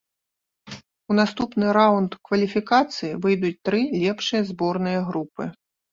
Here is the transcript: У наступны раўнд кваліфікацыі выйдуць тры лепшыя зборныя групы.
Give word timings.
У 1.09 1.17
наступны 1.19 1.67
раўнд 1.77 2.11
кваліфікацыі 2.29 3.11
выйдуць 3.27 3.55
тры 3.69 3.81
лепшыя 4.05 4.41
зборныя 4.49 4.99
групы. 5.13 5.43